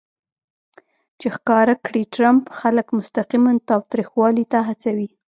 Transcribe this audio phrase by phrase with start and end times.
[1.19, 5.07] چې ښکاره کړي ټرمپ خلک مستقیماً تاوتریخوالي ته هڅوي